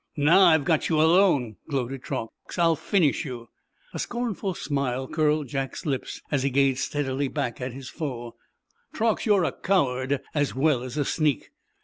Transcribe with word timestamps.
"Now, 0.17 0.39
I've 0.45 0.65
got 0.65 0.89
you 0.89 0.99
alone!" 0.99 1.57
gloated 1.69 2.01
Truax. 2.01 2.57
"I'll 2.57 2.75
finish 2.75 3.23
you!" 3.23 3.49
A 3.93 3.99
scornful 3.99 4.55
smile 4.55 5.07
curled 5.07 5.47
Jack's 5.49 5.85
lips 5.85 6.23
as 6.31 6.41
he 6.41 6.49
gazed 6.49 6.79
steadily 6.79 7.27
back 7.27 7.61
at 7.61 7.73
his 7.73 7.87
foe. 7.87 8.33
"Truax, 8.93 9.27
you're 9.27 9.43
a 9.43 9.51
coward, 9.51 10.19
as 10.33 10.55
well 10.55 10.81
as 10.81 10.97
a 10.97 11.05
sneak." 11.05 11.51